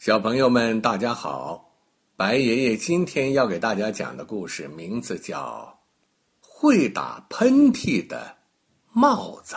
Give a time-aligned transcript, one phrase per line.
[0.00, 1.74] 小朋友们，大家好！
[2.16, 5.78] 白爷爷今天要给大家讲的故事名字叫
[6.48, 8.34] 《会打喷嚏的
[8.92, 9.54] 帽子》。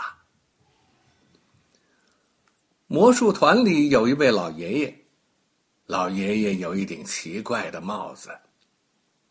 [2.87, 4.93] 魔术团里有一位老爷爷，
[5.85, 8.29] 老爷爷有一顶奇怪的帽子，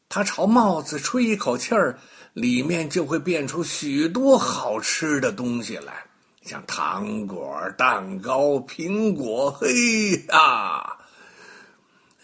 [0.09, 1.99] 他朝帽子吹一口气儿，
[2.33, 6.07] 里面就会变出许多好吃的东西来，
[6.41, 9.51] 像糖果、蛋糕、苹果。
[9.51, 11.01] 嘿呀！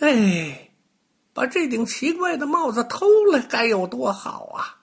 [0.01, 0.71] 哎，
[1.33, 4.79] 把这顶奇怪的帽子偷了，该有多好啊！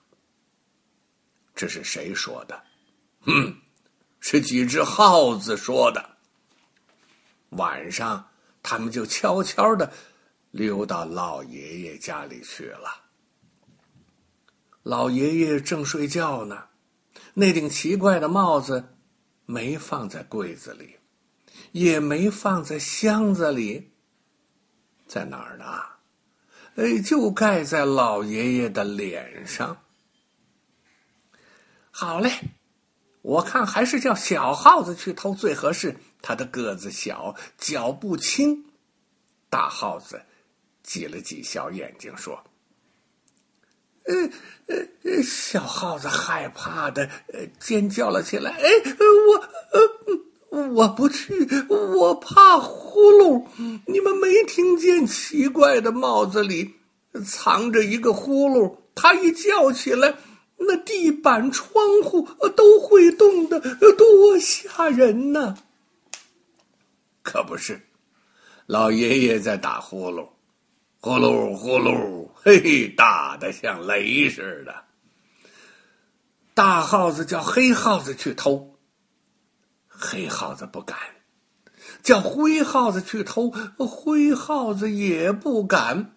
[1.56, 2.64] 这是谁说的？
[3.22, 3.56] 哼，
[4.20, 6.18] 是几只耗子说的。
[7.52, 8.28] 晚上，
[8.62, 9.90] 他们就悄悄的
[10.52, 13.04] 溜到老爷爷家里去了。
[14.84, 16.66] 老爷爷正睡觉呢，
[17.34, 18.98] 那顶奇怪的帽子
[19.46, 20.98] 没放在柜子里，
[21.72, 23.95] 也没放在箱子里。
[25.08, 25.66] 在哪儿呢？
[26.76, 29.78] 哎，就盖在老爷爷的脸上。
[31.92, 32.32] 好嘞，
[33.22, 35.96] 我看还是叫小耗子去偷最合适。
[36.22, 38.66] 他的个子小，脚步轻。
[39.50, 40.22] 大耗子
[40.84, 42.44] 挤了挤小眼睛，说
[44.06, 44.14] ：“呃
[44.68, 47.10] 呃，小耗子害怕的
[47.60, 48.52] 尖叫了起来。
[48.52, 48.70] 哎，
[49.30, 49.50] 我。”
[50.74, 51.34] 我不去，
[51.68, 52.58] 我怕
[52.96, 53.46] 呼噜。
[53.86, 56.76] 你们没听见奇怪的帽子里
[57.26, 58.78] 藏着一个呼噜？
[58.96, 60.16] 它一叫起来，
[60.56, 62.22] 那地板、窗户
[62.56, 63.60] 都会动的，
[63.98, 65.58] 多吓人呐！
[67.22, 67.82] 可不是，
[68.66, 70.30] 老爷爷在打呼噜，
[71.02, 74.74] 呼噜呼噜，嘿嘿，打的像雷似的。
[76.54, 78.72] 大耗子叫黑耗子去偷。
[79.90, 80.98] 黑耗子不敢，
[82.04, 86.16] 叫灰耗子去偷，灰耗子也不敢。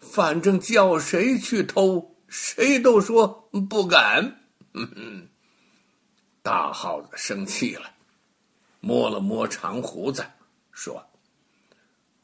[0.00, 4.40] 反正叫谁去偷，谁都说不敢。
[6.42, 7.90] 大耗子生气了，
[8.80, 10.26] 摸了摸长胡子，
[10.72, 11.06] 说：“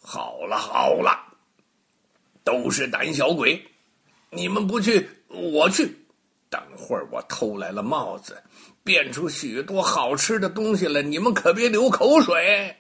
[0.03, 1.39] 好了好了，
[2.45, 3.65] 都是胆小鬼，
[4.31, 6.00] 你们不去，我去。
[6.51, 8.43] 等会儿我偷来了帽子。”
[8.83, 12.77] 变出许多好吃的东西来，你们可别流口水。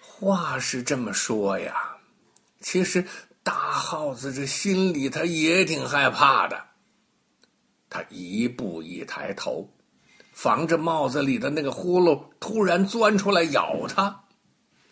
[0.00, 1.96] 话是这么说呀，
[2.60, 3.04] 其实
[3.42, 6.62] 大耗子这心里他也挺害怕的。
[7.88, 9.68] 他一步一抬头，
[10.32, 14.24] 防着帽子里的那个呼噜突然钻出来咬他。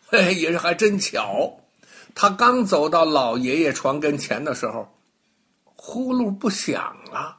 [0.06, 1.60] 嘿，也是还真巧，
[2.14, 4.92] 他刚走到老爷爷床跟前的时候，
[5.82, 7.38] 呼噜不响了。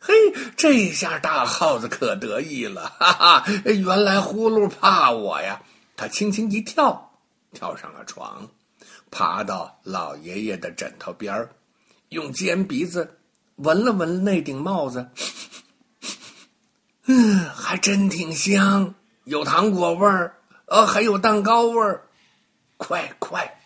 [0.00, 0.14] 嘿，
[0.56, 3.44] 这下大耗子可得意了， 哈哈！
[3.62, 5.60] 原来呼噜怕我呀！
[5.94, 7.12] 他轻轻一跳，
[7.52, 8.48] 跳上了床，
[9.10, 11.50] 爬到老爷爷的枕头边儿，
[12.08, 13.18] 用尖鼻子
[13.56, 15.06] 闻了闻那顶帽子，
[17.04, 20.34] 嗯，还真挺香，有糖果味儿，
[20.68, 22.02] 呃，还有蛋糕味儿。
[22.78, 23.60] 快快！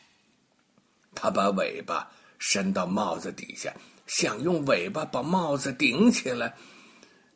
[1.15, 3.73] 他把尾巴伸到帽子底下。
[4.07, 6.55] 想用尾巴把帽子顶起来，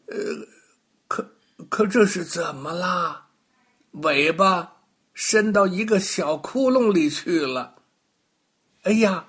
[0.07, 0.17] 呃，
[1.09, 1.29] 可
[1.69, 3.27] 可这是怎么啦？
[3.93, 4.73] 尾巴
[5.15, 7.77] 伸到一个小窟窿里去了。
[8.83, 9.25] 哎呀，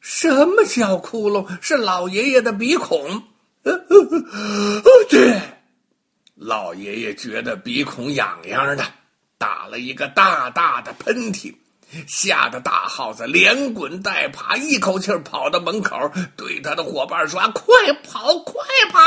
[0.00, 1.58] 什么小窟窿？
[1.60, 3.22] 是老爷爷的鼻孔。
[3.62, 3.78] 呃，
[5.10, 5.40] 对，
[6.36, 8.84] 老爷爷觉得鼻孔痒痒的，
[9.36, 11.54] 打了一个大大的喷嚏。
[12.06, 19.00] 吓得大耗子连滚带爬，一口气跑到门口，对他的伙伴说：“快跑，快跑！”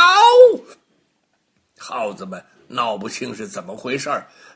[1.78, 4.10] 耗子们闹不清是怎么回事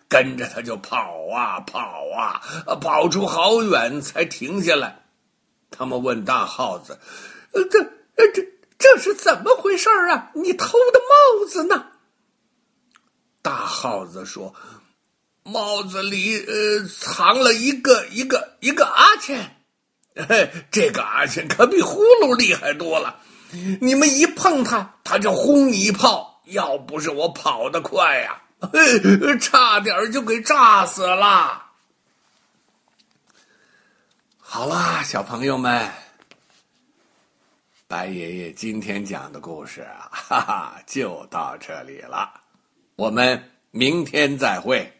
[0.08, 1.80] 跟着他就跑啊跑
[2.16, 2.42] 啊，
[2.80, 5.04] 跑出好远才停下来。
[5.70, 7.00] 他们问大耗子
[7.54, 7.84] ：“这、
[8.16, 8.48] 这、
[8.78, 10.32] 这是怎么回事啊？
[10.34, 11.88] 你偷的帽子呢？”
[13.44, 14.56] 大耗子说。
[15.44, 19.58] 帽子里呃藏了一个一个一个阿钱，
[20.16, 23.20] 嘿，这个阿钱可比呼噜厉害多了。
[23.82, 26.42] 你们一碰它，它就轰你一炮。
[26.46, 31.64] 要不是我跑得快呀，嘿，差点就给炸死了。
[34.40, 35.90] 好啦，小朋友们，
[37.88, 42.42] 白爷爷今天讲的故事啊，哈哈，就到这里了。
[42.96, 44.92] 我们明天再会。